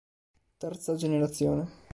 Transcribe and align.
Terza 0.57 0.95
generazione 0.95 1.69